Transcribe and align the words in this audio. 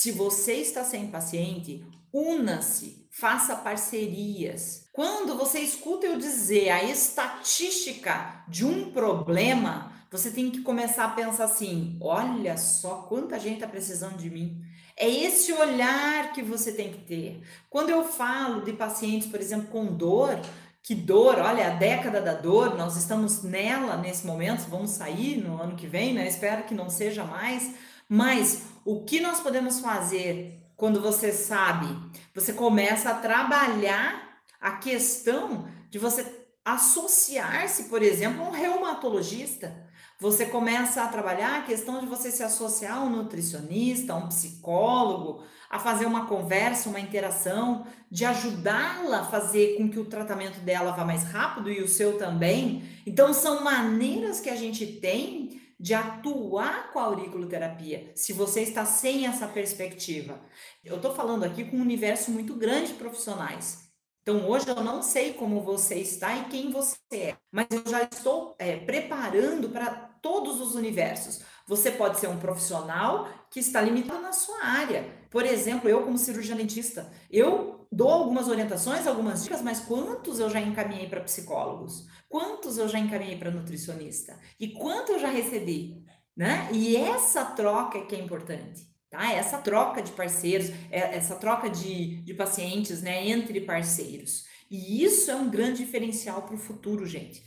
Se 0.00 0.12
você 0.12 0.54
está 0.54 0.82
sem 0.82 1.08
paciente, 1.08 1.84
una-se, 2.10 3.06
faça 3.10 3.54
parcerias. 3.54 4.86
Quando 4.94 5.36
você 5.36 5.60
escuta 5.60 6.06
eu 6.06 6.16
dizer 6.16 6.70
a 6.70 6.82
estatística 6.82 8.42
de 8.48 8.64
um 8.64 8.92
problema, 8.92 9.92
você 10.10 10.30
tem 10.30 10.50
que 10.50 10.62
começar 10.62 11.04
a 11.04 11.10
pensar 11.10 11.44
assim: 11.44 11.98
olha 12.00 12.56
só 12.56 13.02
quanta 13.10 13.38
gente 13.38 13.56
está 13.56 13.68
precisando 13.68 14.16
de 14.16 14.30
mim. 14.30 14.62
É 14.96 15.06
esse 15.06 15.52
olhar 15.52 16.32
que 16.32 16.42
você 16.42 16.72
tem 16.72 16.90
que 16.90 17.02
ter. 17.02 17.42
Quando 17.68 17.90
eu 17.90 18.02
falo 18.02 18.62
de 18.62 18.72
pacientes, 18.72 19.28
por 19.28 19.38
exemplo, 19.38 19.68
com 19.68 19.84
dor, 19.84 20.40
que 20.82 20.94
dor, 20.94 21.38
olha, 21.38 21.66
a 21.66 21.74
década 21.76 22.22
da 22.22 22.32
dor, 22.32 22.74
nós 22.74 22.96
estamos 22.96 23.42
nela 23.42 23.98
nesse 23.98 24.26
momento, 24.26 24.66
vamos 24.70 24.92
sair 24.92 25.36
no 25.36 25.60
ano 25.60 25.76
que 25.76 25.86
vem, 25.86 26.14
né? 26.14 26.26
Espero 26.26 26.64
que 26.64 26.72
não 26.72 26.88
seja 26.88 27.22
mais, 27.22 27.74
mas 28.12 28.64
o 28.84 29.04
que 29.04 29.20
nós 29.20 29.38
podemos 29.38 29.78
fazer 29.78 30.60
quando 30.76 31.00
você 31.00 31.30
sabe? 31.30 31.86
Você 32.34 32.52
começa 32.52 33.10
a 33.10 33.14
trabalhar 33.14 34.40
a 34.60 34.72
questão 34.72 35.68
de 35.88 35.96
você 35.96 36.24
associar-se, 36.64 37.84
por 37.84 38.02
exemplo, 38.02 38.44
a 38.44 38.48
um 38.48 38.52
reumatologista. 38.52 39.88
Você 40.20 40.44
começa 40.44 41.02
a 41.02 41.08
trabalhar 41.08 41.60
a 41.60 41.62
questão 41.62 41.98
de 41.98 42.06
você 42.06 42.30
se 42.30 42.42
associar 42.42 42.98
a 42.98 43.00
um 43.02 43.08
nutricionista, 43.08 44.12
a 44.12 44.16
um 44.16 44.28
psicólogo, 44.28 45.42
a 45.70 45.78
fazer 45.78 46.04
uma 46.04 46.26
conversa, 46.26 46.90
uma 46.90 47.00
interação, 47.00 47.86
de 48.10 48.26
ajudá-la 48.26 49.20
a 49.20 49.24
fazer 49.24 49.78
com 49.78 49.88
que 49.88 49.98
o 49.98 50.04
tratamento 50.04 50.60
dela 50.60 50.92
vá 50.92 51.06
mais 51.06 51.24
rápido 51.24 51.70
e 51.70 51.80
o 51.80 51.88
seu 51.88 52.18
também. 52.18 52.84
Então, 53.06 53.32
são 53.32 53.64
maneiras 53.64 54.40
que 54.40 54.50
a 54.50 54.56
gente 54.56 54.86
tem 54.86 55.58
de 55.80 55.94
atuar 55.94 56.92
com 56.92 56.98
a 56.98 57.04
auriculoterapia, 57.04 58.12
se 58.14 58.34
você 58.34 58.60
está 58.60 58.84
sem 58.84 59.26
essa 59.26 59.48
perspectiva. 59.48 60.38
Eu 60.84 60.96
estou 60.96 61.14
falando 61.14 61.44
aqui 61.44 61.64
com 61.64 61.78
um 61.78 61.80
universo 61.80 62.30
muito 62.30 62.54
grande 62.54 62.88
de 62.88 62.98
profissionais. 62.98 63.89
Então, 64.22 64.48
hoje 64.48 64.68
eu 64.68 64.82
não 64.82 65.02
sei 65.02 65.32
como 65.32 65.62
você 65.62 65.94
está 65.96 66.36
e 66.36 66.44
quem 66.44 66.70
você 66.70 66.96
é, 67.12 67.36
mas 67.50 67.66
eu 67.70 67.90
já 67.90 68.02
estou 68.02 68.54
é, 68.58 68.76
preparando 68.76 69.70
para 69.70 69.90
todos 70.20 70.60
os 70.60 70.74
universos. 70.74 71.40
Você 71.66 71.90
pode 71.90 72.18
ser 72.18 72.28
um 72.28 72.38
profissional 72.38 73.28
que 73.50 73.60
está 73.60 73.80
limitado 73.80 74.20
na 74.20 74.32
sua 74.32 74.62
área. 74.62 75.04
Por 75.30 75.46
exemplo, 75.46 75.88
eu 75.88 76.02
como 76.02 76.18
cirurgião 76.18 76.56
dentista, 76.56 77.10
eu 77.30 77.86
dou 77.90 78.10
algumas 78.10 78.48
orientações, 78.48 79.06
algumas 79.06 79.42
dicas, 79.42 79.62
mas 79.62 79.80
quantos 79.80 80.38
eu 80.38 80.50
já 80.50 80.60
encaminhei 80.60 81.08
para 81.08 81.20
psicólogos? 81.20 82.06
Quantos 82.28 82.76
eu 82.76 82.88
já 82.88 82.98
encaminhei 82.98 83.38
para 83.38 83.50
nutricionista? 83.50 84.38
E 84.58 84.68
quanto 84.68 85.12
eu 85.12 85.18
já 85.18 85.28
recebi? 85.28 86.04
Né? 86.36 86.68
E 86.72 86.96
essa 86.96 87.44
troca 87.44 87.98
é 87.98 88.04
que 88.04 88.14
é 88.14 88.18
importante. 88.18 88.89
Tá? 89.10 89.32
Essa 89.32 89.58
troca 89.58 90.00
de 90.00 90.12
parceiros, 90.12 90.70
é, 90.90 91.16
essa 91.16 91.34
troca 91.34 91.68
de, 91.68 92.22
de 92.22 92.32
pacientes 92.32 93.02
né, 93.02 93.26
entre 93.26 93.60
parceiros. 93.60 94.44
E 94.70 95.02
isso 95.02 95.30
é 95.30 95.34
um 95.34 95.50
grande 95.50 95.84
diferencial 95.84 96.42
para 96.42 96.54
o 96.54 96.58
futuro, 96.58 97.04
gente 97.04 97.42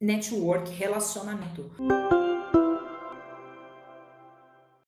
network, 0.00 0.70
relacionamento. 0.70 1.72